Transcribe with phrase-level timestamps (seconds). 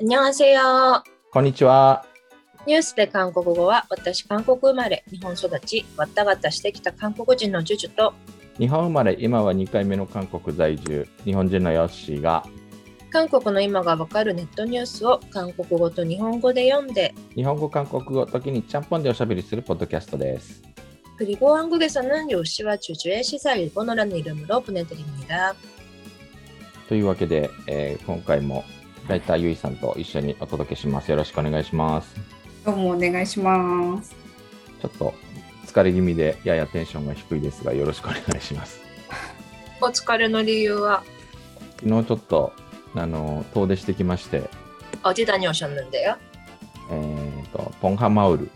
[0.00, 1.02] 안녕하세요.
[1.32, 2.04] こんにちは。
[2.66, 8.12] ニュースで韓国語は私韓国生まれ日本育ちわったがったしてきた韓国人のジュジュと
[8.58, 12.44] 日本生まれ、今は2回目の韓国在住、日本人のヨッシーが、
[13.10, 20.62] 韓国の今がわかるネットニュースを韓国語と日本語で読んで日本語、韓国語、時にちゃんぽんでおしゃべりするポッドキャストです。
[21.16, 25.54] 그리고 한국에서는 요시와 주주의 시사 일본어라는 이름으로 보내드립니다.
[26.88, 28.64] というわけで、えー今回も
[29.08, 31.10] ライターゆいさんと一緒にお届けします。
[31.10, 32.14] よろしくお願いします。
[32.64, 34.14] どうもお願いします。
[34.80, 35.14] ちょっと
[35.66, 38.80] 疲れ気味でややテンションが低いですが、よろしくお願いします。
[39.80, 41.02] お疲れの理由は
[41.80, 42.52] 昨日ちょっと
[42.94, 44.48] あの遠出してきまして、
[45.02, 46.16] 어디 다녀오셨는데요?
[46.90, 48.50] えー、とポンハマウル。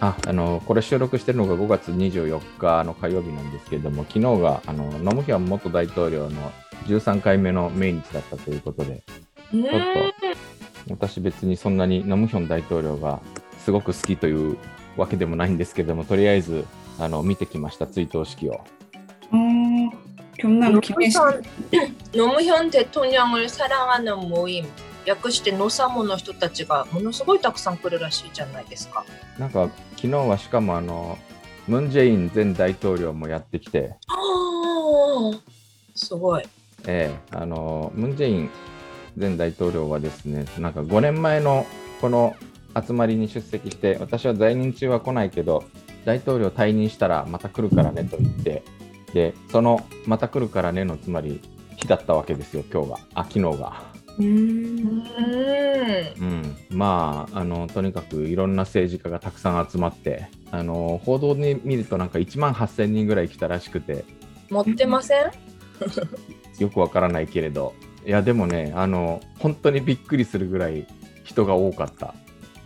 [0.00, 6.52] ああのこれ収録してるのが5月24日の火曜日なんですけれども、昨日があのノムヒョン元大統領の
[6.86, 9.02] 13回目の命日だったということで、
[9.52, 9.80] 음, ちょっ
[10.88, 13.20] と私別にそんなにノムヒョン大統領が
[13.58, 14.56] すごく好きという
[14.96, 16.64] わけでもないんですけれども、とりあえず
[16.98, 18.60] あの見てきました、追悼式を。
[19.30, 19.90] あー
[20.40, 24.66] 今日なの記念式 노무현, 노무현 대통령을 사랑하는 모임
[25.07, 29.05] 略してノサモの人たちがものすごいたくさん来るらしいじゃないですか。
[29.39, 31.17] なんか昨日はしかもあの
[31.65, 33.95] ムン・ジェイン前大統領もやってきて、
[35.95, 36.43] すごい。
[36.85, 38.49] ええあのムン・ジェイン
[39.15, 41.65] 前大統領はですね、なんか5年前の
[42.01, 42.35] この
[42.75, 45.63] 集まりに出席して、私は在任中は来ないけど、
[46.03, 48.61] 大統領退任したらまた来るからねと言って、
[49.13, 51.41] で、そのまた来るからねのつまり
[51.77, 53.86] 日だったわけですよ、今日が、あ、昨日が。
[54.19, 55.03] うんん。
[56.19, 64.05] うん、まああの、とにかくいろんな政治家がたくさん集まって、あの報道で見ると、なんか1万8000人ぐらい来たらしくて、
[64.49, 65.31] 持ってません？
[66.59, 67.73] よくわからないけれど、
[68.05, 70.87] いや、でもね、あの本当にびっくりするぐらい
[71.23, 72.15] 人が多かった。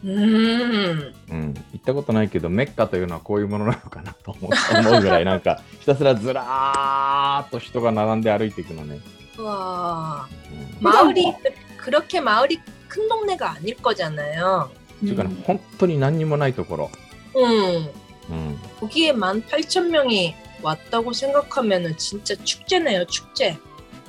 [0.04, 0.12] うん。
[0.12, 9.00] うん、行ったことないけど、メッカというのはこういうものなのかなと思う思うぐらい、なんか、ひたすらずらーっと人が並んで歩いていくのね。
[9.39, 10.27] 와.
[10.51, 11.35] うん、 마을이
[11.77, 14.71] 그렇게 마을이 큰 동네가 아닐 거잖아요.
[14.97, 16.91] っていうかね、本当に何にもないところ。
[17.37, 17.91] 음.
[18.29, 23.57] うん、 거기에 18,000명이 왔다고 생각하면은 진짜 축제네요, 축제.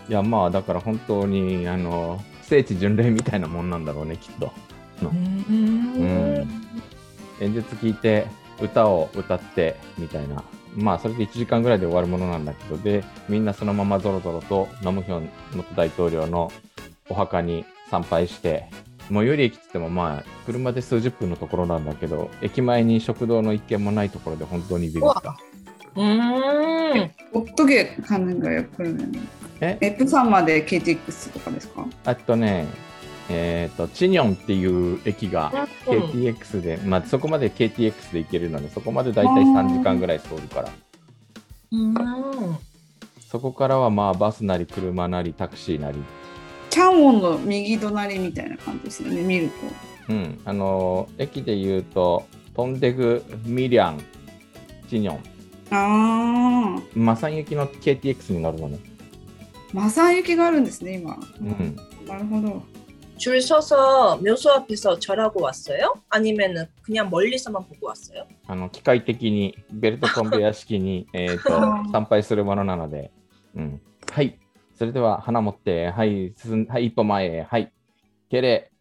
[0.10, 4.52] いや、まあ、だから本当に、あの、聖地巡礼みたいなもんなんだろうね、きっと。
[5.04, 6.48] 음.
[7.42, 8.26] 演説聞いて、
[8.60, 10.42] 歌を歌って、みたいな。
[10.76, 16.52] まあ、それで1時間ぐらいで終わるものなんだけど、で、みんなそのままぞろぞろと、ナムヒョン元大統領の
[17.10, 18.66] お墓に参拝して、
[19.12, 25.36] 最寄り駅って言っても、まあ、車で数十分のところなんだけど、駅前に食堂の一軒もないところで本当にビビった。
[25.98, 27.10] 음.
[27.34, 28.64] 어떻게 가는 거예요?
[28.78, 29.12] 그러면
[29.62, 31.86] え F さんまで KTX とかですか？
[32.06, 32.68] あとね、
[33.29, 35.51] えっ、と、チニョンっていう駅が
[35.87, 40.69] KTX で、まあ、そこまで KTX で行けるので、そこまでだいたい3時間ぐらい通るから、
[41.73, 41.95] 음.
[43.31, 45.99] そこからはまあバスなり車なりタクシーなり、
[46.69, 49.23] チャンウォンの右隣みたいな感じですよね。
[49.23, 50.13] 見ると。
[50.13, 54.01] うん、あのー駅で言うと、トンデグ、ミリャン、
[54.91, 55.17] チニョン、
[55.71, 58.79] ああ、マサン行きの KTX に乗るのね。
[59.73, 61.19] マサン行きがあるんですね今。
[61.41, 62.63] うん、なるほど。
[63.22, 65.94] 줄 서서 묘소 앞에서 절하고 왔어요?
[66.10, 68.28] 아니면은 그냥 멀리서만 보고 왔어요?
[68.48, 73.12] あの機械的にベルトコンベヤ式に、えー、と参拝するものなので、
[73.56, 73.82] うん、
[74.12, 74.40] はい、
[74.76, 77.74] それでは花持って、はい、進んはい、一歩前へ、はい、
[78.30, 78.72] 敬礼、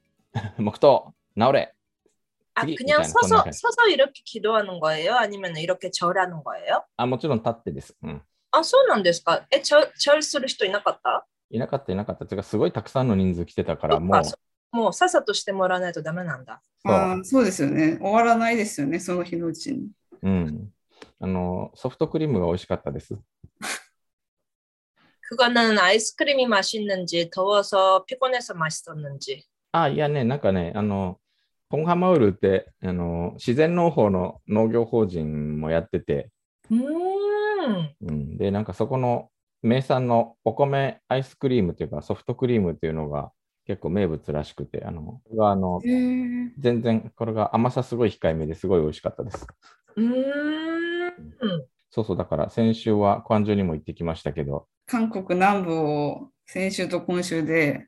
[0.59, 1.73] 黙祷、直れ。
[2.55, 3.53] 아 그게 그냥 일단 서서 건너가요.
[3.53, 5.15] 서서 이렇게 기도하는 거예요?
[5.15, 6.85] 아니면 이렇게 절하는 거예요?
[6.97, 7.97] あ、もちろん立ってです。
[8.03, 8.23] うん。
[8.53, 9.47] 아, そうなんですか?
[9.51, 11.27] 에, 절, 절する人いなかった?
[11.51, 12.27] いなかった、いなかった。
[12.27, 14.37] てか、すごいたくさんの人数来てたから、もう、あそ
[14.73, 16.61] もうさっさとしてもらわないとダメなんだ。
[16.85, 17.99] そうああ、そうですよね。
[18.01, 18.99] 終わらないですよね。
[18.99, 19.89] その日のうちに。
[20.23, 20.71] うん。
[21.21, 23.17] あの、ソフトクリームが美味しかったです。
[25.29, 29.45] 그거는 아이스크림이 맛있는지 더워서 피곤해서 맛있었는지.
[29.73, 31.19] あ、いやね、なんかね、あの、
[31.69, 36.31] ポンハマウルって、あの、自然農法の農業法人もやってて、
[36.71, 36.77] 음.
[38.03, 39.31] うん、で、なんかそこの
[39.62, 43.32] 名産のお米アイスクリームっていうか、ソフトクリームっていうのが
[43.66, 45.80] 結構名物らしくて、あの、あの。
[45.84, 49.48] 全然、これが甘さすごい控えめですごい美味しかったです。
[49.98, 51.12] 음.
[51.90, 57.88] そうそう、だから先週は関中にも行ってきましたけど、韓国南部を先週と今週で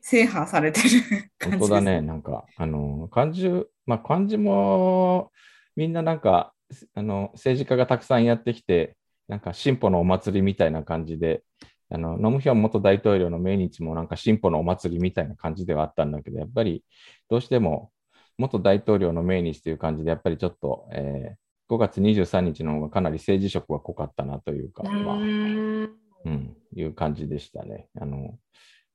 [0.00, 0.88] 制覇されてる
[1.38, 1.68] 感じです。
[1.68, 3.48] 本当だね、なんか、あの、漢字、
[3.86, 5.32] まあ、漢字も、
[5.76, 6.54] みんななんか、
[6.94, 8.96] あの、政治家がたくさんやってきて、
[9.30, 11.44] なんか、進歩のお祭りみたいな感じで、
[11.88, 16.84] あのノムヒョン元大統領の命日もなんか進歩のお祭りみたいな感じではあったんだけど、やっぱり
[17.28, 17.90] どうしても
[18.38, 27.88] 元大統領の命日という感じで、やっぱりちょっと、えー、5月23日の方がかなり政治色が濃かったなというか、まあ、うんいう感じでしたね。
[28.00, 28.36] あの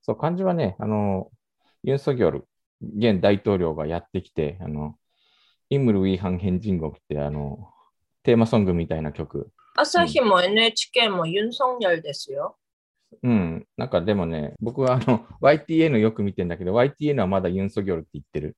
[0.02, 1.32] そう感じはね、あの
[1.84, 2.48] ユン・ソギョル、
[2.82, 4.96] 現大統領がやってきて、あの
[5.70, 7.70] イムル・ウィーハン・ヘンジン国ってあの
[8.24, 9.52] テーマソングみたいな曲。
[9.76, 12.58] 朝日も NHK もユン・ソンニョルですよ。
[13.22, 18.58] うん、なんかでもね、僕はあの YTN よく見てんだけど、YTN はまだユン・ソギョルって言ってる。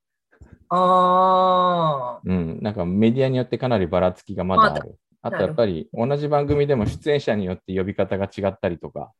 [0.69, 2.21] ああ。
[2.23, 4.99] うん、なんかメディアによってかなりばらつきがまだある。
[5.21, 9.11] あとやっぱり同じ番組でも出演者によって呼び方が違ったりとか。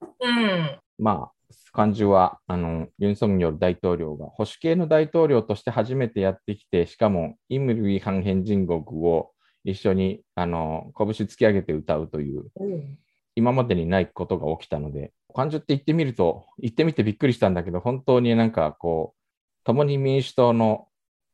[0.00, 0.78] うん。
[0.98, 1.32] まあ、
[1.76, 9.30] 感じは、あの、ユン・ソンニョル大統領が保守系の大統領として初めてやってきて、しかも、イムル・イ・ハン・ヘン人国を
[9.66, 12.98] 一緒に、あの、拳突き上げて歌うという、うん、
[13.34, 20.86] 今までにないことが起きたので、感情って言ってみると、言ってみてびっくりしたんだけど、本当になんかこう、共に民主党の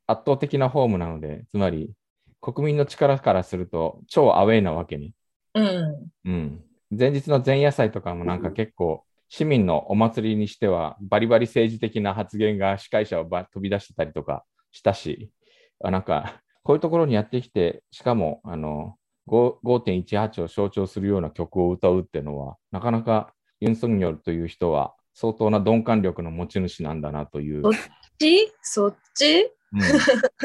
[0.06, 1.92] 圧倒的なホームなので、つまり
[2.40, 5.14] 国民の力からすると超アウェイなわけに。
[5.54, 6.10] うん。
[6.24, 6.64] うん。
[6.90, 15.30] 前日の前夜祭とかもなんか結構、市民のお祭りにしてはバリバリ政治的な発言が司会者を飛び出してたりとかしたし、
[15.82, 18.95] あなんかこういうところにやってきて、しかもあの
[19.29, 27.63] 5.18を象徴するような曲を歌うっていうのは、なかなかユン・ソンニョルという人は相当な鈍感力の持ち主なんだなという。
[28.19, 29.81] ちそっち、うん、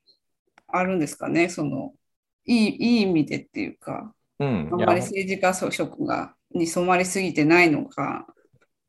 [0.69, 1.93] あるんですかね、その
[2.45, 8.27] いいいい意味でっていうか、うん、あんまり政治家職がに染まりすぎてないのか、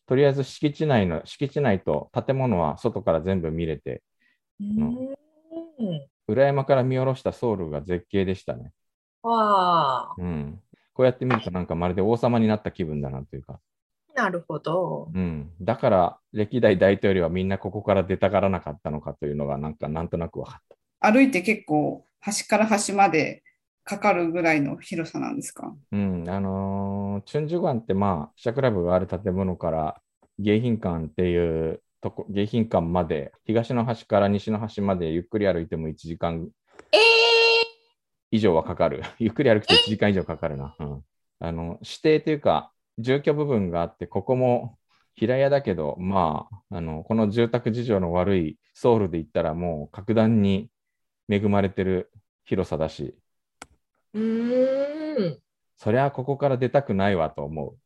[0.08, 4.02] とりあえず敷地内の敷地内と建物は外から全部見れて、
[4.60, 5.14] うん、
[6.28, 8.72] 裏山から見下ろしたソウルが絶景でしたね。
[9.22, 10.16] わあ。
[10.18, 10.60] うん。
[10.94, 13.60] こうやって見るとなんかまるで王様になった気分だなというか。
[14.17, 15.11] なるほど。
[15.15, 15.51] うん。
[15.61, 20.63] だから歴代大統領はみんなここから出たがらなかったのかというのがなんかなんとなく分かっ
[21.01, 21.13] た。
[21.13, 23.43] 歩いて結構端から端まで
[23.85, 25.75] かかるぐらいの広さなんですか？
[25.93, 26.25] うん。
[26.29, 30.01] あのー、チュンジュガンってまあ、記者クラブがある建物から
[30.41, 36.49] 迎賓館っていうとこ迎賓館まで東の端から西の端までゆっくり歩いても1時間
[38.31, 39.03] 以上はかかる。
[39.19, 40.75] ゆっくり歩くと1時間以上かかるな。
[40.79, 41.05] うん、
[41.39, 44.79] あの指定というか住居部分があって、ここも
[45.15, 50.69] 平屋だけど、まあ、あのこの住宅事情の悪いソウルで言ったらもう格段に
[51.31, 52.13] 恵まれてる
[52.45, 53.15] 広さだし、
[54.15, 55.39] うん
[55.79, 57.77] そりゃここから出たくないわと思う。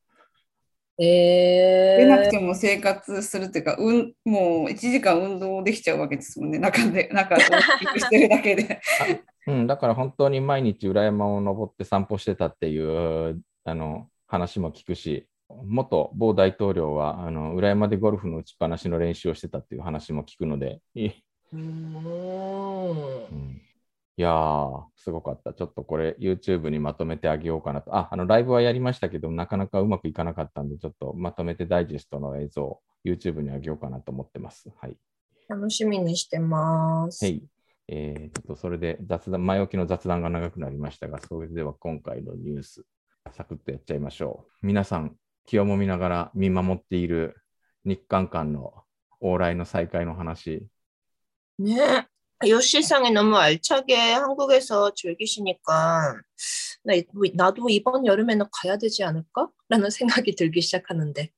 [1.02, 8.80] えー、出なくても生活するっていうか、うん、もう1時間運動できちゃうわけですもんね、中で、中でしてるだけで。
[9.46, 15.26] うん、だから本当に毎日裏山を登って散歩してたっていうあの話も聞くし、
[15.64, 20.80] 元某大統領はあの裏山でゴルフの打ちっぱなしの練習をしてたっていう話も聞くので。
[21.52, 23.60] うん
[24.16, 25.54] いやー、すごかった。
[25.54, 27.96] ちょっとこれ YouTube にまとめてあげようかなと。
[27.96, 34.68] あ、あのライブはやりましたけど、なかなかうまくいかなかったんで、ちょっとまとめてダイジェストの映像を YouTube にあげようかなと思ってます。
[34.78, 34.96] はい。
[35.48, 37.24] 楽しみにしてます。
[37.24, 37.42] はい。
[37.88, 42.84] えー、ちょっとそれで雑談、前置きの雑談が長くなりましたが、それでは今回のニュース、
[43.31, 44.65] サクッとやっちゃいましょう。
[44.65, 47.35] 皆さん、気をもみながら見守っている
[47.83, 48.83] 日韓間の
[49.21, 50.67] 往来の再開の話。
[51.57, 52.05] 네.
[52.45, 56.15] 요시상이 너무 알차게 한국에서 즐기시니까
[56.83, 59.47] 나, 이- 나도 이번 여름에는 가야 되지 않을까?
[59.69, 61.31] 라는 생각이 들기 시작하는데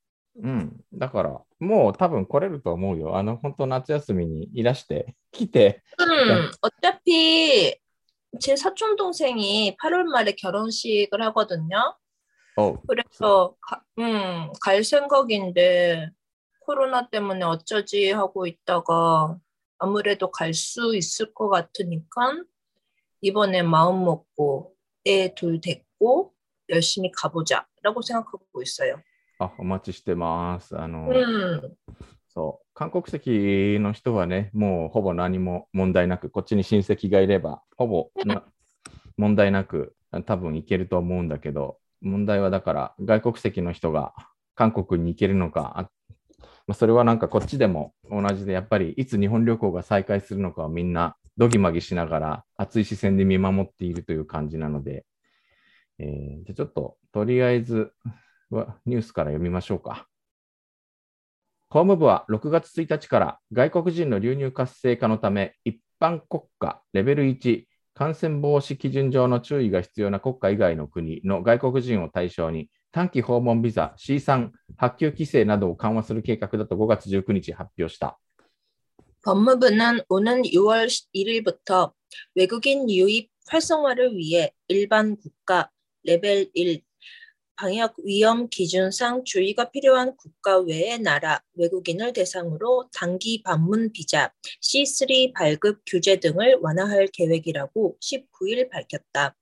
[0.44, 0.78] うん。
[0.94, 3.18] だから、もう多分来れると思うよ。
[3.18, 7.76] あの、本当夏休みにいらして、来て、 음, 어차피
[8.40, 11.96] 제 사촌 동생이 8월 말에 결혼식을 하거든요.
[12.58, 16.10] おう 그래서 가, 음, 갈 생각인데
[16.62, 19.38] 코로나 때문에 어쩌지 하고 있다가
[19.80, 22.44] 아무래도 갈 수 있을 것 같으니까
[23.22, 24.74] 이번에 마음 먹고
[25.06, 26.34] 애 둘 데리고
[26.70, 29.02] 열심히 가보자라고 생각하고 있어요.
[29.40, 30.76] あ、お待ちしてます。
[30.76, 31.62] あの、 음,
[32.35, 38.43] そう、韓国籍の人はね、もうほぼ何も問題なく、こっちに親戚がいれば、ほぼな
[39.19, 44.15] 問題なく、多分行けると思うんだけど、問題はだから、外国籍の人が
[44.55, 45.83] 韓国に行けるのか、あ
[46.67, 55.05] まあ、それはなんかこっちでも同じで、やっぱりいつ日本旅行が再開するのかをみんなどぎまぎしながら、熱い視線で見守っているという感じなので、
[55.99, 57.93] えーじゃあちょっと、とりあえず
[58.51, 60.09] はニュースから読みましょうか。
[61.72, 78.18] 法務部は6月1日から外国人の流入活性化のため、一般国家レベル1感染防止基準上の注意が必要な国家以外の国の外国人を対象に短期訪問ビザ C3 発給規制などを緩和する計画だと5月19日発表した。
[79.24, 81.92] 법무부는 오는 6월 1일부터
[82.36, 85.70] 외국인 유입 활성화를 위해 일반 국가
[86.04, 86.82] 레벨 1
[87.56, 94.32] 방역 위험 기준상 주의가 필요한 국가 외의 나라 외국인을 대상으로 단기 방문 비자
[94.62, 99.36] C3 발급 규제 등을 완화할 계획이라고 19일 밝혔다.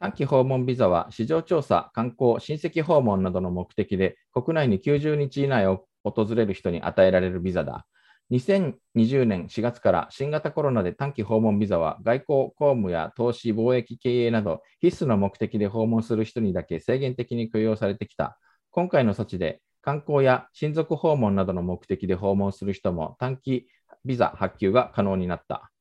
[0.00, 7.84] 短期訪問ビザは市場調査、観光、親戚訪問などの目的で国内に90日以内を訪れる人に与えられるビザだ。
[8.31, 18.39] 2020年4月から新型コロナで短期訪問ビザは外交、公務や投資、貿易、経営など必須の目的で訪問する人にだけ制限的に許容されてきた。
[18.71, 23.67] 今回の措置で観光や親族訪問などの目的で訪問する人も短期
[24.05, 25.72] ビザ発給が可能になった。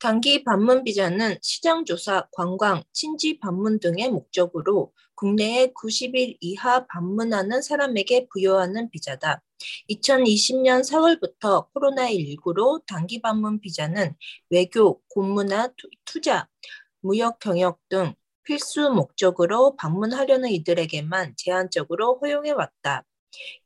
[0.00, 8.26] 단기 방문 비자는 시장 조사, 관광, 친지 방문 등의 목적으로 국내에 90일 이하 방문하는 사람에게
[8.32, 9.42] 부여하는 비자다.
[9.90, 14.14] 2020년 4월부터 코로나19로 단기 방문 비자는
[14.48, 15.02] 외교,
[15.76, 16.48] 투- 투자,
[17.02, 23.04] 무역 경영 등 필수 목적으로 방문하려는 이들에게만 제한적으로 허용해 왔다.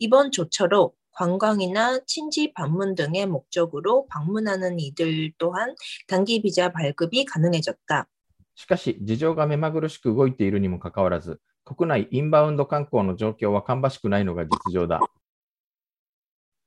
[0.00, 5.75] 이번 조처로 관광이나 친지 방문 등의 목적으로 방문하는 이들 또한
[6.07, 8.07] 단기 비자 발급이 가능해졌다.
[8.55, 14.99] しかし、事情が目まぐるしく動いているにもかかわらず、国内インバウンド観光の状況は芳しくないのが実情だ。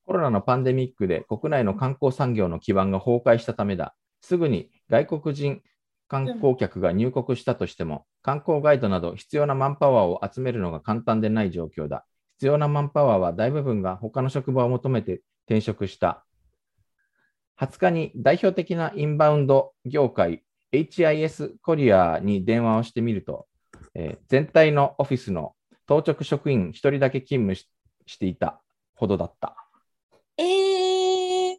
[0.05, 3.95] コロナのパンデミックで国内の観光産業の基盤が崩壊したためだ。
[4.21, 5.63] すぐに外国人
[6.09, 12.05] 観光客が入国したとしても、観光ガイドなど必要なマンパワーを集めるのが簡単でない状況だ。
[12.37, 16.25] 必要なマンパワーは大部分が他の職場を求めて転職した。
[17.61, 23.47] 20日に代表的なインバウンド業界 HIS コリアに電話をしてみると、
[23.95, 25.55] えー全体のオフィスの
[25.87, 27.69] 当直職員1人だけ勤務し
[28.07, 28.61] していた
[28.95, 29.55] ほどだった。
[30.39, 31.59] 에...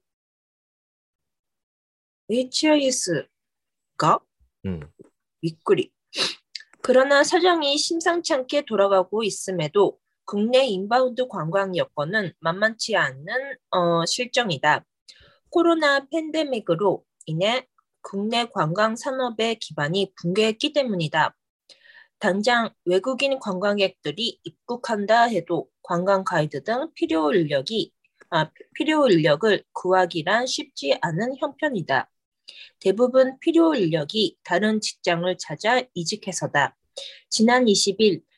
[2.29, 4.19] HIS가
[4.65, 4.89] うん、
[5.41, 5.91] 윗구리.
[6.81, 14.84] 그러나 사정이 심상치 않게 돌아가고 있음에도 국내 인바운드 관광 여건은 만만치 않은 어, 실정이다.
[15.48, 17.66] 코로나 팬데믹으로 인해
[18.02, 21.34] 국내 관광 산업의 기반이 붕괴했기 때문이다.
[22.18, 27.90] 당장 외국인 관광객들이 입국한다 해도 관광 가이드 등 필요 인력이
[28.28, 32.10] 아, 필요 인력을 구하기란 쉽지 않은 형편이다.
[32.80, 36.76] 대부분 필요 인력이 다른 직장을 찾아 이직해서다.
[37.30, 38.27] 지난 20일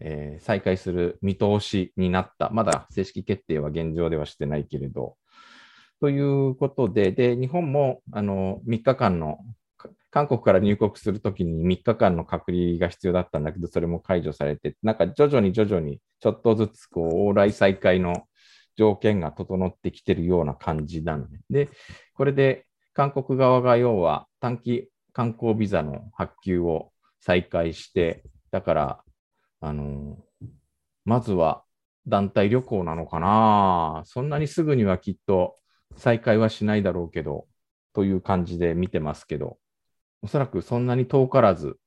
[0.00, 2.50] えー再開する見通しになった。
[2.50, 5.16] まだ正式決定は現状ではしてないけれど。
[6.00, 9.38] ということで、で日本もあの3日間の
[10.10, 18.24] 韓国から入国するときに3日間の隔離が必要だったんだけど、それも解除されて、なんか徐々に徐々にちょっとずつこう往来再開の
[18.76, 21.40] 条件が整ってきてるような感じなのね。
[21.50, 21.68] で、
[22.14, 29.04] これで韓国側が要は短期観光ビザの発給を再開して、だから、
[29.59, 30.17] あの
[31.05, 31.63] まずは
[32.07, 34.03] 団体旅行なのかな。
[34.05, 35.55] そんなにすぐにはきっと
[35.95, 37.47] 再開はしないだろうけど、
[37.93, 39.57] という感じで見てますけど、
[40.21, 41.77] おそらくそんなに遠からず、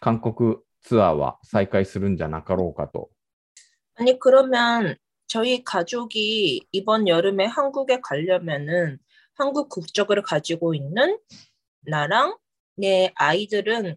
[0.00, 3.10] 韓国ツアーは再開するんじゃなかろうかと。
[3.98, 4.96] 아니 그러면
[5.26, 8.98] 저희 가족이 이번 여름에 한국에 가려면은
[9.34, 11.18] 한국 국적을 가지고 있는
[11.80, 12.36] 나랑
[12.76, 13.96] 내 아이들은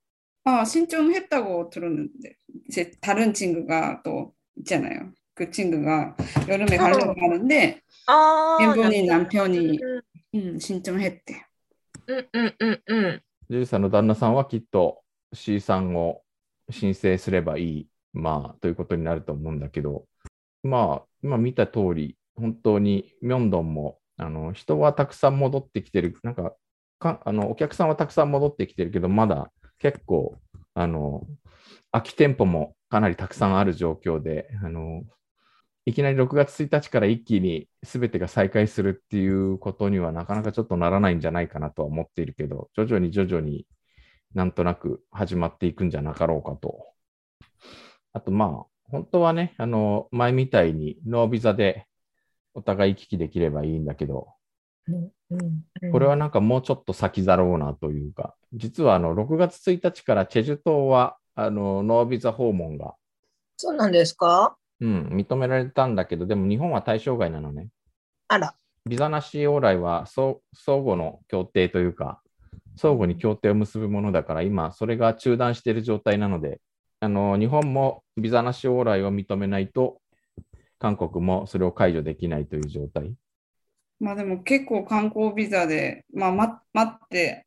[0.44, 2.34] 아, 신청했다고 들었는데
[2.72, 5.12] 제 다른 친구가 또 있잖아요.
[5.34, 6.16] 그 친구가
[6.48, 10.00] 여름에 가려고 하는데 아, 일본인 남편이 음,
[10.34, 11.44] 음, 신청했대.
[12.08, 13.20] 음, 음, 음, 음.
[13.48, 15.02] ジュジさんの旦那さんはきっと
[15.32, 16.22] C さんを
[16.70, 20.04] 申請すればいい、まあ、ということになると思うんだけど、
[20.64, 26.54] まあ、今見た通り、本当にミョンドンも、あの、人はたくさん戻ってきてる、なんか、
[26.98, 30.37] かあの、お客さんはたくさん戻ってきてるけど、まだ 結構、
[30.75, 31.25] あの、
[31.91, 35.03] 空き店舗もかなりたくさんある状況で、あの、
[35.85, 43.65] いきなり6月1日から一気に全てが再開するっていうことにはなかなかちょっとならないんじゃないかなとは思っているけど、徐々に徐々に
[44.35, 46.85] なんとなく始まっていくんじゃなかろうかと。
[48.13, 51.87] あとまあ、本当はね、あの、前みたいにノービザで
[52.53, 54.27] お互い行き来できればいいんだけど、
[55.91, 62.95] これはなんかもうちょっと先だろうなというか、実はあの6月1日からチェジュ島はあのノービザ訪問が、
[63.57, 64.57] そうなんですか？
[64.81, 67.69] うん、認められたんだけど、でも日本は対象外なのね。
[68.27, 68.53] あら。
[68.85, 72.21] ビザなし往来は相相互の協定というか、
[72.75, 76.59] 相互に協定を結ぶものだから、今、それが中断している状態なので、
[76.99, 80.01] あの日本もビザなし往来を認めないと、
[80.79, 83.13] 韓国もそれを解除できないという状態。
[84.01, 86.53] まあでも結構観光ビザで、まあ、待
[86.91, 87.45] って、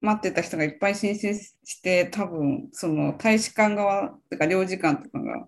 [0.00, 5.46] 待ってた人がいっぱい申請して、多分その大使館側とか領事館とかが、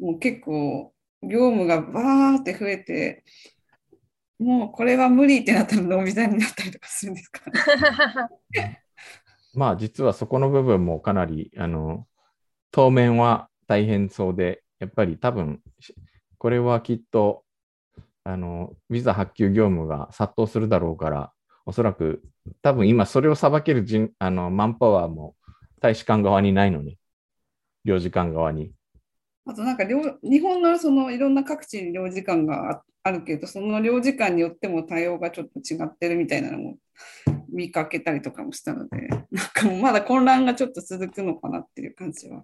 [0.00, 3.22] もう結構業務がバーって増えて、
[4.40, 8.82] もうこれは無理ってなったらノービザになったりとかするんですかね。
[9.54, 12.08] まあ、実はそこの部分もかなり、あの、
[12.72, 15.62] 当面は大変そうで、やっぱり多分、
[16.38, 17.45] これはきっと、
[18.26, 21.32] あの、ビザ発給業務が殺到するだろうから、
[21.64, 22.24] おそらく、
[22.60, 25.36] 多分今それを裁ける人、あの、マンパワーも
[25.80, 26.98] 大使館側にないのね。
[27.84, 28.72] 領事館側に。
[29.46, 36.78] あとなんか領日本のそのいろんな各地に領事館がああるけど、その領事館によっても対応がちょっと違ってるみたいなのも
[37.48, 42.42] 見かけたりとかもしたので、なんかもうまだ混乱がちょっと続くのかなっていう感じは。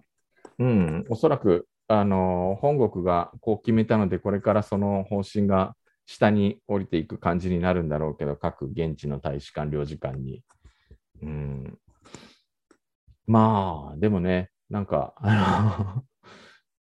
[0.59, 10.43] うん、おそらく、あの、本国がこう決めたので、これからその方針が下に降りていく感じになるんだろうけど、各現地の大使館、領事館に。
[11.21, 11.79] うん。
[13.25, 16.03] まあ、でもね、なんか、あの、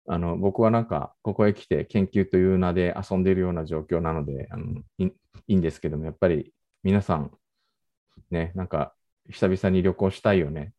[0.07, 5.11] あの僕はなんか、ここへ来て研究という名で遊んでいるような状況なので、あのいい
[5.47, 7.31] いんですけども、やっぱり皆さん、
[8.31, 8.95] ね、なんか、
[9.29, 10.73] 久々に旅行したいよね。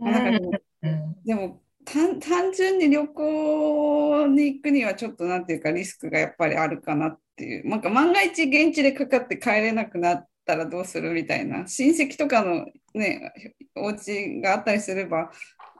[0.00, 1.60] あなん.でも
[1.92, 13.32] 単純に旅行に行くにはちょっとなんていうかリスクがやっぱりあるかなっていう、なんか万が一現地でかかって帰れなくなったらどうするみたいな、親戚とかのね、
[13.74, 15.30] お家があったりすれば、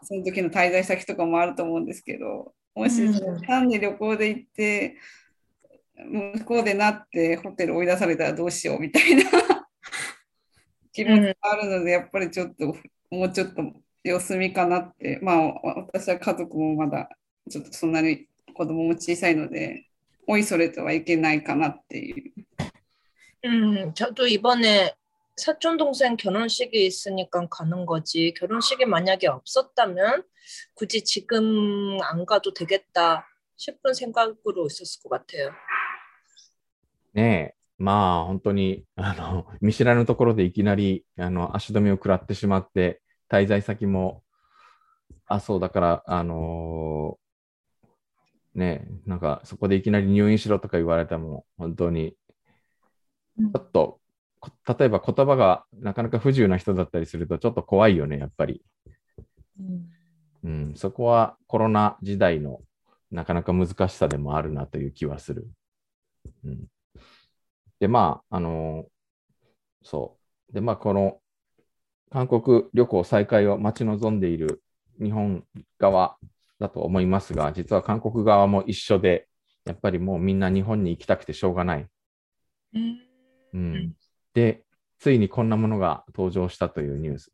[0.02, 3.02] その時の滞在先とかもあると思うんですけど、もし
[3.46, 4.96] 単に旅行で行って、
[5.96, 9.24] 向こうでなってホテル追い出されたらどうしようみたいな。
[10.92, 12.76] 気持ちがあるので、やっぱりちょっと
[13.10, 13.62] もうちょっと
[14.03, 15.53] 様子見かなって、まあ
[15.91, 17.09] 私は家族もまだ
[17.49, 19.85] ちょっとそんなに子供も小さいので、
[20.27, 22.33] おいそれてはいけないかなっていう。
[23.45, 24.93] 음, 저도 이번에
[25.35, 28.33] 사촌 동생 결혼식이 있으니까 가는 거지.
[28.37, 30.23] 결혼식이 만약에 없었다면
[30.75, 35.51] 굳이 지금 안 가도 되겠다 싶은 생각으로 있었을 것 같아요.
[37.15, 44.22] ねえ、 まあ本当にあの見知らぬところでいきなりあの足止めを食らってしまって、 滞在先も、
[45.26, 52.16] あ、そうだから、あのーね、なんかそこでいきなり入院しろとか言われても、本当に
[53.38, 54.00] ちょっと、
[54.40, 58.62] こ例えば言葉がなかなか不自由な人だったりすると、ちょっと怖いよね、やっぱり。
[59.60, 59.90] うん
[60.44, 62.60] うん、そこはコロナ時代の
[63.10, 65.48] なかなか難しさでもあるなという気はする。
[66.44, 66.66] うん、
[67.80, 68.86] で、まあ、あの
[69.82, 70.16] そ
[70.50, 70.52] う。
[70.52, 71.18] で、まあ、この
[72.10, 74.62] 韓国旅行再開を待ち望んでいる
[75.00, 75.44] 日本
[75.78, 76.16] 側
[76.58, 79.28] だと思いますが、実は韓国側も一緒で、
[79.64, 81.86] やっぱりもうみんな日本に行きたくてしょうがない。
[82.74, 82.98] うん
[83.54, 83.92] うん、
[84.34, 84.64] で、
[84.98, 87.30] ついにこんなものが登場したというニュース。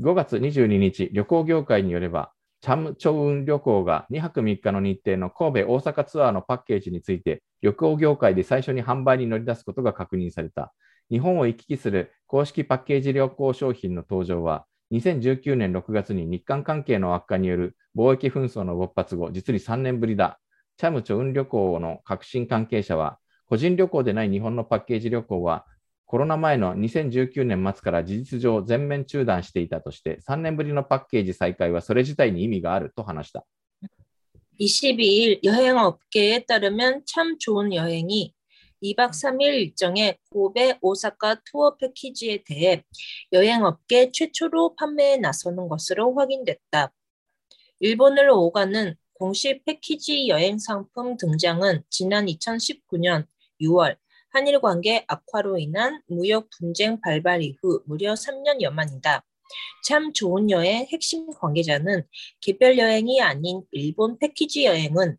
[0.00, 10.72] 5月22日、旅行業界によれば、チャム・チョウン旅行が2泊3日の日程の神戸・大阪ツアーのパッケージについて、旅行業界で最初に販売に乗り出すことが確認された。
[11.11, 20.39] 日本を行き来する公式パッケージ旅行商品の登場は、2019年6月に日韓関係の悪化による貿易紛争の勃発後、実に3年ぶりだ。
[20.77, 25.65] チャム・チョウン旅行の革新関係者は、個人旅行でない日本のパッケージ旅行は、
[26.05, 33.45] コロナ前の2019年末から事実上全面中断していたとして、3年ぶりのパッケージ再開はそれ自体に意味があると話した。
[34.59, 38.33] 22일 여행업계에 따르면 참 좋은 여행이
[38.82, 42.82] 2박 3일 일정의 고베 오사카 투어 패키지에 대해
[43.32, 46.92] 여행업계 최초로 판매에 나서는 것으로 확인됐다.
[47.80, 53.26] 일본을 오가는 공식 패키지 여행 상품 등장은 지난 2019년
[53.60, 53.96] 6월
[54.30, 59.24] 한일 관계 악화로 인한 무역 분쟁 발발 이후 무려 3년여 만이다.
[59.84, 62.04] 참 좋은 여행 핵심 관계자는
[62.40, 65.18] 개별 여행이 아닌 일본 패키지 여행은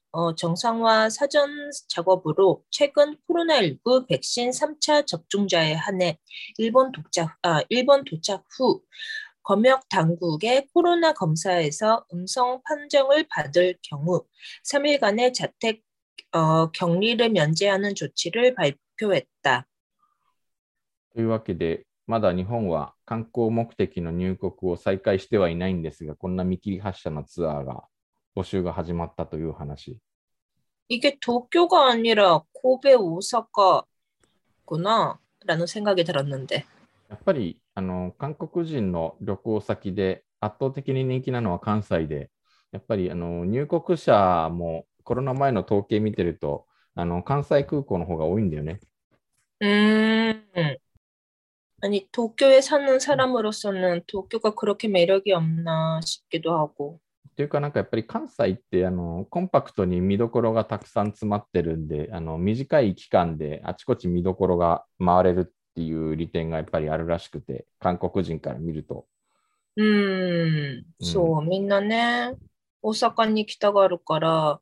[0.12, 6.18] 어, 정상화 사전 작업으로 최근 코로나19 백신 3차 접종자에 한해
[6.56, 8.80] 일본 도착, 아, 일본 도착 후
[9.42, 14.24] 검역 당국의 코로나 검사에서 음성 판정을 받을 경우
[14.64, 15.82] 3일간의 자택
[16.32, 19.66] 어, 격리를 면제하는 조치를 발표했다.
[21.14, 27.84] というわけで、まだ日本は観光目的の入国を再開してはいないんですが、こんな見切り発車のツアーが
[28.36, 29.98] 募集が始まったという話。
[30.88, 33.84] 이게 도쿄가 아니라 고베 오사카구나
[35.44, 36.64] 라는 생각이 들었는데
[37.08, 42.30] やっぱりあの韓国人の旅行先で圧倒的に人気なのは関西で、
[42.72, 48.80] やっぱりあの入国者もコロナ前の統計見てると、あの関西空港の方が多いんだよね。
[49.62, 50.42] 음
[51.82, 57.00] 아니 도쿄에 사는 사람으로서는 도쿄가 그렇게 매력이 없나 싶기도 하고
[57.35, 69.05] というか、なんかやっぱり関西ってあのコンパクトに見どころがたくさん詰まってるんで、あの短い期間であちこち見どころが回れるっていう利点がやっぱりあるらしくて、韓国人から見ると。
[69.77, 72.33] 음, そう、みんなね、
[72.81, 74.59] 大阪に来たがるから、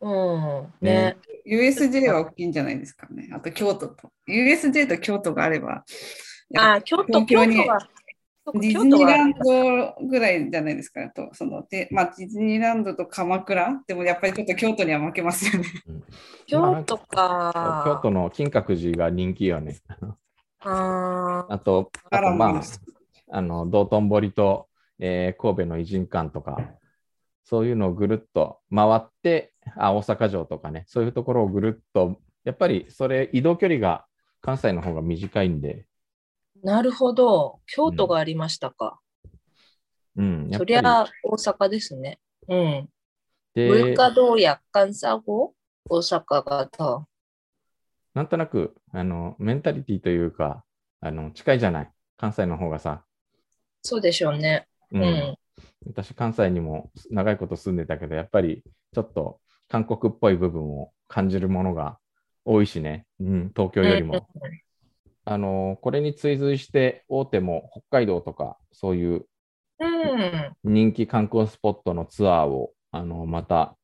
[0.00, 1.16] うん、ね、
[1.46, 3.30] USJ は大きいんじゃないですかね。
[3.32, 4.10] あと京都と。
[4.26, 5.84] USJ と京都があれば、
[6.56, 7.88] あ、京都、東京都が、そうか
[8.52, 11.08] ディズニーランドぐらいじゃないですか。
[11.08, 13.82] とそのでまあ、ディズニーランドと鎌倉？
[13.86, 15.68] でもやっぱりちょっと京都には負けますよね。
[16.46, 18.00] 京都京か。
[18.02, 19.78] 都の金閣寺が人気よね。
[20.60, 22.62] ああと、あとまあまあ、
[23.30, 26.58] あの道頓堀と、えー神戸の偉人館とか、
[27.44, 34.04] そういうのをぐるっと回って、あ大阪城とかね、そういうところをぐるっと、やっぱりそれ、移動距離が
[34.42, 35.86] 関西の方が短いんで、
[36.63, 37.59] なるほど。
[37.67, 38.99] 京都がありましたか。
[40.17, 42.19] うん、やっそりぱりゃ大阪ですね。
[42.47, 42.89] うん。
[43.53, 45.53] で 물가도 약간 싸고
[45.89, 47.05] 오사카가 더.
[48.13, 50.63] なんとなくあのメンタリティというか、
[50.99, 53.03] あの近いじゃない、関西の方がさ。
[53.81, 54.67] そうでしょうね。
[54.91, 55.37] ううんん。
[55.85, 61.97] 私、関西にも長いこと住んでたけど、やっぱりちょっと韓国っぽい部分を感じるものが
[62.43, 64.27] 多いしね、うん、東京よりも。
[65.24, 69.26] あのこれに追随して大手も北海道とかそういう
[70.62, 73.76] 人気観光スポットのツアーをあのまた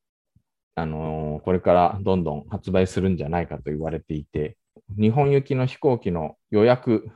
[0.74, 4.56] あのこれからどんどん発売するんじゃないかと言われていて
[4.98, 7.10] 日本行きの飛行機の予約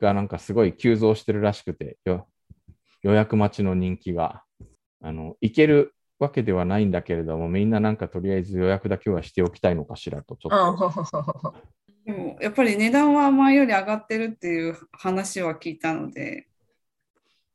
[0.00, 1.98] がなんかすごい急増してるらしくて
[3.02, 4.42] 予約待ちの人気が
[5.02, 10.56] あの行けるわけではないんだけれどもみんななんかとりあえず予約だけはしておきたいのかしらとちょっと
[12.07, 16.47] でもやっぱり値段は前より上がってるっていう話は聞いたので、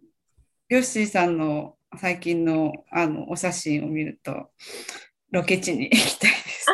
[0.70, 4.51] ヨッシーさんの 最近のあのお写真を見ると、
[5.31, 6.67] ロケ地に行きたいです。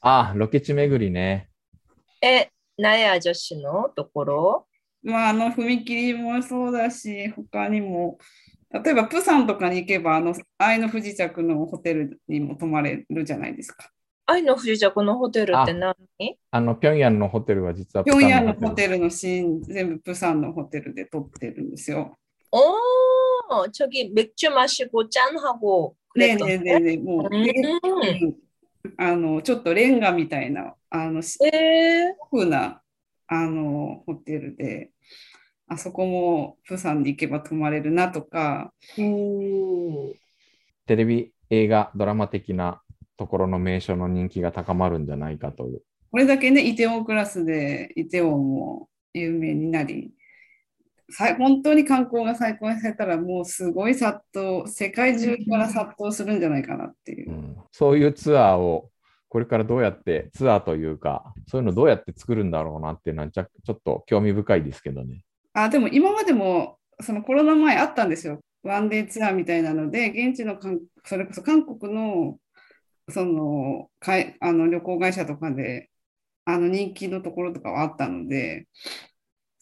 [0.00, 1.48] あ あ、ロケ地巡りね。
[2.22, 2.48] え、
[2.78, 4.66] ナヤ女子のところ？
[5.02, 8.18] まあ、あの踏切もそうだし、他にも、
[8.70, 13.90] 例えば、プサンとかに行けば、あの愛の不時着のホテルにも泊まれるじゃないですか。
[14.26, 15.94] 愛の不時着のホテルって何？
[16.50, 22.16] あの、ピョンヤンのホテルは実はピョンヤンのホテルのシーン、全部プサンのホテルで撮ってるんですよ。
[22.53, 26.97] 어, 저기 맥주 마시고 짠하고 그랬던 네네네.
[26.97, 28.49] 뭐, 음.
[28.97, 32.81] あのちょっとレンガみたいなあのオフな
[33.27, 34.91] あのホテルで
[35.67, 42.81] あそこもプサンに行けば泊まれるなとかテレビ映画ドラマ的な
[43.17, 50.11] ところの名所の人気が高まるんじゃないかというこれだけねイテウォンクラスでイテウォンも有名になり
[51.38, 58.90] 本当に観光が再開されたらもうすごい殺到世界中から殺到するんじゃないかなっていう、うん、そういうツアーを
[59.28, 65.24] これからどうやってツアーというかそういうのどうやって作るんだろうなっていうのはちょっと興味深いですけどね。
[65.52, 68.40] あでも今までもそのコロナ前あったんですよ。
[68.62, 72.38] ワンデーツアーみたいなので現地のかんそれこそ韓国の
[73.08, 75.90] そのかいあの旅行会社とかで
[76.44, 78.66] あの人気のところとかはあったので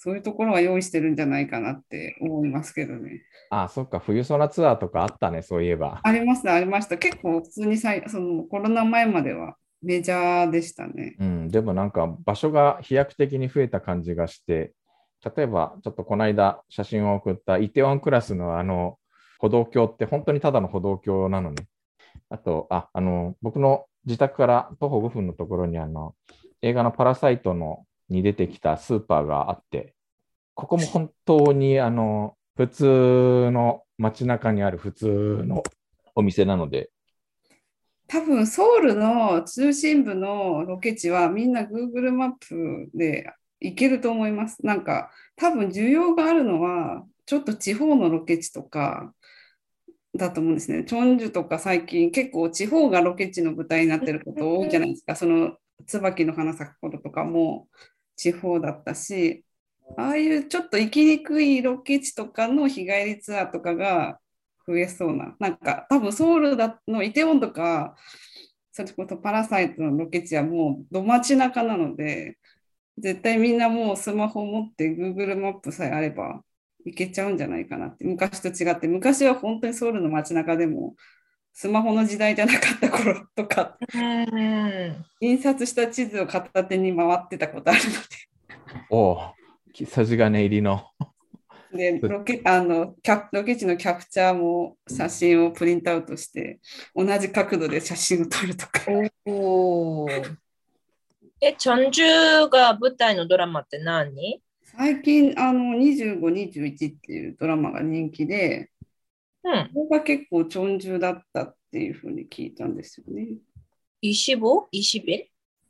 [0.04, 3.22] そういうところは用意してるんじゃないかなって思いますけどね。
[3.50, 6.00] ああ、そっか、冬空ツアーとかあったね、そういえば。
[6.02, 6.98] ありますありました。
[6.98, 11.14] 結構普通にさいそのコロナ前まではメジャーでしたね。
[11.20, 14.72] うん、でもなんか場所が飛躍的に増えた感じがして、
[15.36, 18.98] 例えばちょっとこの間写真を送ったイテウォンクラスのあの
[19.38, 21.68] 歩道橋って本当にただの歩道橋なのね。
[22.28, 26.16] あと、あ、あの、僕の自宅から徒歩5分のところにあの
[26.60, 29.94] 映画のパラサイトのに出てきたスーパーがあって、
[30.54, 35.62] ここも本当にあの普通の街中にある普通の
[36.14, 36.90] お店なので。
[38.06, 44.64] 多分ソウルの中心部のロケ地はみんな Google マップで行けると思います。
[44.66, 49.14] なんか多分需要があるのはちょっと地方のロケ地とか
[50.14, 50.84] だと思うんですね。
[50.84, 55.16] チョンジュとか最近結構地方がロケ地の舞台になってること多いじゃないですか。
[55.16, 57.68] その椿の花咲く頃とかも
[58.16, 59.44] 地方だったし、
[59.96, 64.18] ああいうちょっと行きにくいロケ地とかの日帰りツアーとかが
[64.66, 65.36] 増えそうな。
[65.38, 66.56] なんか多分ソウル
[66.88, 67.96] のイテウォンとか、
[68.72, 72.38] それこそパラサイトのロケ地はもうど街中なので、
[72.98, 76.42] 絶対みんなもうスマホ持って Google マップさえあれば
[76.84, 78.04] 行けちゃうんじゃないかなって。
[78.06, 80.94] 昔と違って、昔は本当にソウルの街中でも
[81.52, 83.76] スマホの時代じゃなかった頃とか、
[85.20, 87.98] 印刷した地図を片手に回ってたことあるので。
[88.90, 89.34] おお、
[89.72, 90.86] 筋金入りの。
[91.72, 96.60] で ロケあのキャロケ地のキャプチャーも写真をプリントアウトして
[96.94, 98.82] 同じ角度で写真を撮るとか。
[99.24, 100.36] おー。
[101.40, 104.40] え、チョンジュが舞台のドラマって何？
[104.76, 108.70] 最近あの2521っていうドラマが人気で
[109.43, 109.71] うん。
[109.73, 113.37] これが結構チョンジュだったっていうふうに聞いたんですよね。
[114.03, 114.67] 25?
[114.73, 115.25] 20일?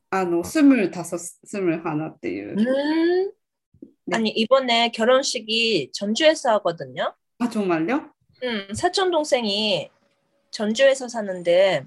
[0.10, 3.32] あのスムルタソスムルハナっていう、 음.
[4.14, 7.14] 아니, 이번에 결혼식이 전주에서 하거든요.
[7.40, 8.10] 아 정말요?
[8.44, 9.90] 음, 사촌 동생이
[10.52, 11.86] 전주에서 사는데,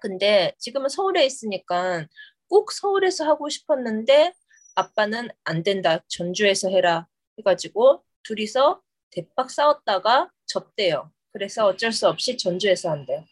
[0.00, 2.06] 근데 지금은 서울에 있으니까
[2.48, 4.32] 꼭 서울에서 하고 싶었는데,
[4.76, 6.04] 아빠는 안 된다.
[6.08, 7.08] 전주에서 해라.
[7.38, 8.80] 해가지고 둘이서
[9.11, 11.11] 대박 싸웠다가 접대요.
[11.31, 13.23] 그래서 어쩔 수 없이 전주에서 한대요.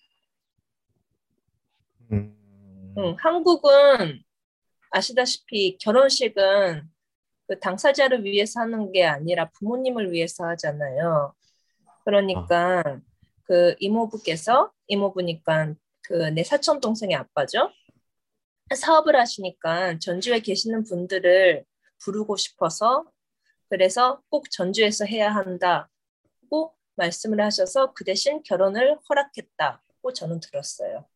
[2.12, 2.94] うん。
[2.98, 4.24] 응, 한국은
[4.92, 6.90] 아시다시피 결혼식은
[7.48, 11.34] 그 당사자를 위해서 하는 게 아니라 부모님을 위해서 하잖아요.
[12.06, 12.84] 그러니까
[13.44, 17.72] 그 이모부께서 이모부니까 그 내 사촌 동생의 아빠죠.
[18.74, 21.66] 사업을 하시니까 전주에 계시는 분들을
[22.00, 23.06] 부르고 싶어서
[23.69, 31.07] 그래서 꼭 전주에서 해야 한다고 말씀을 하셔서 그 대신 결혼을 허락했다고 저는 들었어요.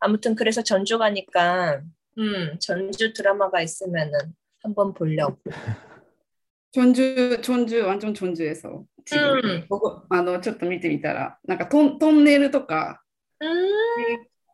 [0.00, 1.82] 아무튼 그래서 전주 가니까
[2.18, 4.18] 음 전주 드라마가 있으면은
[4.62, 5.38] 한번 보려고.
[6.72, 13.02] 전주 전주 완전 전주에서 지금 うん 보고 あのちょっと見てみたらなんかトントンネルとか
[13.42, 13.46] 음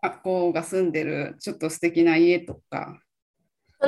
[0.01, 3.01] あこが住んでるちょっと素敵な家とか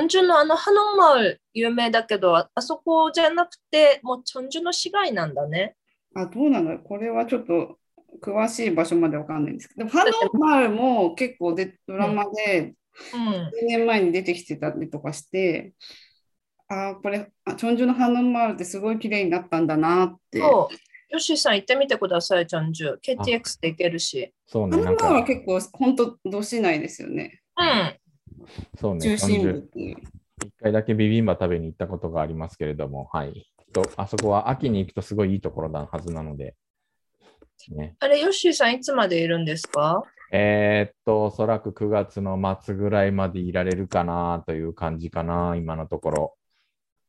[0.08, 5.76] 전のあのハノ옥マル有名だけど、あそこじゃなくて、もうジュの市街なんだね。
[6.14, 6.78] あ、どうなの？
[6.78, 7.78] これはちょっと
[8.20, 12.74] 詳しい場所までわかんないんですけど、ハノマルも結構でドラマで
[13.12, 15.74] 10年前に出てきてたりとかして、
[16.70, 20.40] うん、あこれ、あチョンジュのハノマルってすごい綺麗になったんだなって。
[20.40, 20.76] そう。
[21.10, 22.98] ヨシさん行ってみてください、チョンジュ。
[22.98, 24.32] KTX で行けるし。
[24.48, 24.82] そうね。
[24.82, 27.40] ハノマルは結構、本当、どしないですよね。
[27.56, 27.96] うん。
[28.79, 29.97] そうね、中心部っ40ていう。
[30.45, 33.51] 一回だけビビンバ食べに行ったことがありますけれども、はい。
[33.73, 36.55] とあそこは秋に行くとすごいいいところなはずなので、
[37.69, 46.35] ね、あれ、ヨッシーさんいつまでいるんですかえーっと、おそらく9月の末ぐらいまでいられるかなという感じかな、今のところ。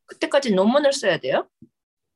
[0.07, 1.47] 그때까지 논문을 써야 돼요?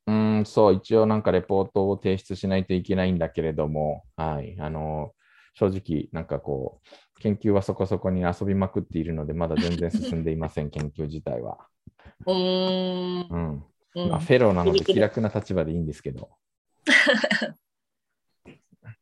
[0.07, 5.13] うーん、そう、一応なんかレポートを提出しないといけないんだけれども、はい、あの、
[5.55, 11.58] 正直、なんかこう、 研究はそこそこに遊びまくっているので、まだ全然進んでいません、研究自体は。
[12.26, 13.64] 음, うん。
[13.96, 14.10] 음.
[14.10, 16.30] まあ、フェローなので気楽な立場でいいんですけど。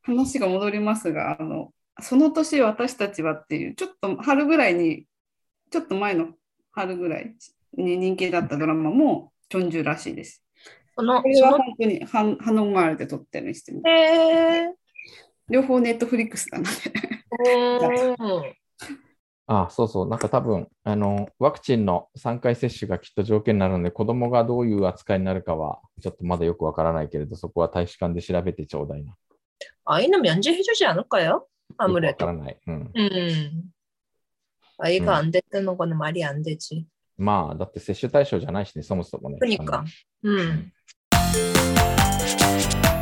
[0.03, 5.05] 話が戻りますが、あのその年私たちはっていう、ちょっと春ぐらいに、
[5.71, 6.29] ちょっと前の
[6.71, 7.35] 春ぐらい
[7.75, 10.43] に人気だったドラマもチョンジュらしいです。
[10.95, 14.73] その、これは本当にハノンマールで撮ってるにしても、へー
[15.49, 16.69] 両方ネットフリックスなので。
[17.44, 18.42] うん
[19.46, 29.14] あ、そうそう、なんか多分、あの、ワクチンの3回接種がきっと条件になるので、子供がどういう扱いになるかは、ちょっとまだよくわからないけれど、そこは大使館で調べてちょうだいな。
[29.84, 31.24] 아이는 면제해주지 않을까요?
[31.24, 32.16] よくわ 아무래도.
[32.18, 32.56] からない。
[32.66, 32.92] うん。
[32.96, 33.72] 음.
[34.78, 35.16] 아이가 음.
[35.16, 36.86] 안 됐다는 거는 말이 안 되지.
[37.18, 39.38] まあ、だって接種対象じゃないしね、そもそもね。
[39.40, 39.84] 그러니까.
[40.24, 40.72] 음.
[41.32, 42.95] は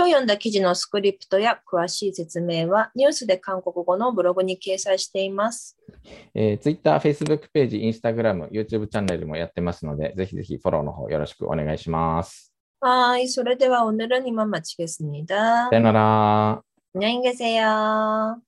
[0.00, 5.76] 今日読んだ記事のスクリプトや詳しい説明はニュースで韓国語のブログに掲載しています。
[6.34, 12.52] えー、Twitter、Facebook ページ、Instagram、YouTube チャンネルもやってますので、ぜひぜひフォローの方よろしくお願いします。
[12.80, 13.28] はい。
[13.28, 16.62] それでは오늘은이만마치겠습니다 さよなら。
[16.96, 18.40] 안녕히 계세요.